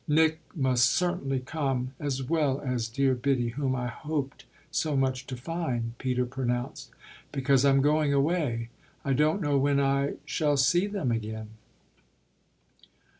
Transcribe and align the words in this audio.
"Nick 0.07 0.39
must 0.55 0.85
certainly 0.89 1.39
come, 1.39 1.93
as 1.99 2.23
well 2.23 2.59
as 2.61 2.87
dear 2.87 3.13
Biddy, 3.13 3.49
whom 3.49 3.75
I 3.75 3.85
hoped 3.85 4.45
so 4.71 4.97
much 4.97 5.27
to 5.27 5.35
find," 5.37 5.95
Peter 5.99 6.25
pronounced. 6.25 6.89
"Because 7.31 7.63
I'm 7.63 7.83
going 7.83 8.11
away 8.11 8.69
I 9.05 9.13
don't 9.13 9.43
know 9.43 9.59
when 9.59 9.79
I, 9.79 10.15
shall 10.25 10.57
see 10.57 10.87
them 10.87 11.11
again." 11.11 11.49